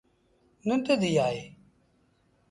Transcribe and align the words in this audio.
ننڊ 0.67 0.85
ڌيٚ 1.01 1.21
آئي۔ 1.25 1.39
ا 1.49 1.55